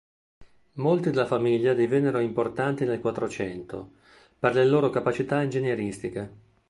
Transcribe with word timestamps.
Molti 0.77 1.11
della 1.11 1.27
famiglia 1.27 1.75
divennero 1.75 2.17
importanti 2.21 2.85
nel 2.85 2.99
Quattrocento 2.99 3.91
per 4.39 4.55
le 4.55 4.65
loro 4.65 4.89
capacità 4.89 5.43
ingegneristiche. 5.43 6.29